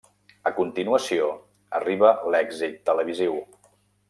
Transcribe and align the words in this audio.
A 0.49 0.51
continuació 0.59 1.27
arriba 1.81 2.15
l'èxit 2.37 2.81
televisiu. 2.93 3.39